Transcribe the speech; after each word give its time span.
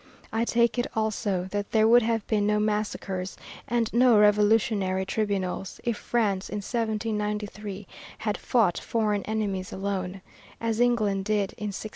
I 0.33 0.45
take 0.45 0.79
it 0.79 0.87
also 0.95 1.43
that 1.51 1.69
there 1.73 1.87
would 1.87 2.01
have 2.01 2.25
been 2.25 2.47
no 2.47 2.59
massacres 2.59 3.37
and 3.67 3.87
no 3.93 4.17
revolutionary 4.17 5.05
tribunals, 5.05 5.79
if 5.83 5.95
France 5.95 6.49
in 6.49 6.55
1793 6.55 7.85
had 8.17 8.35
fought 8.35 8.79
foreign 8.79 9.21
enemies 9.25 9.71
alone, 9.71 10.21
as 10.59 10.79
England 10.79 11.25
did 11.25 11.53
in 11.59 11.67
1688. 11.67 11.89